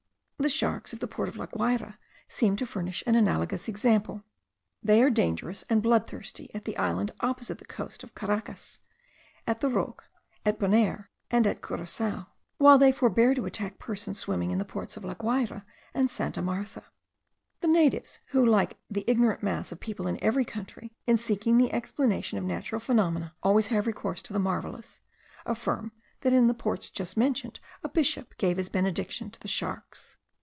[0.43, 4.23] The sharks of the port of La Guayra seem to furnish an analogous example.
[4.81, 8.79] They are dangerous and blood thirsty at the island opposite the coast of Caracas,
[9.45, 10.05] at the Roques,
[10.43, 12.25] at Bonayre, and at Curassao;
[12.57, 16.41] while they forbear to attack persons swimming in the ports of La Guayra and Santa
[16.41, 16.85] Martha.
[17.59, 21.71] The natives, who like the ignorant mass of people in every country, in seeking the
[21.71, 25.01] explanation of natural phenomena, always have recourse to the marvellous,
[25.45, 25.91] affirm
[26.21, 30.17] that in the ports just mentioned, a bishop gave his benediction to the sharks.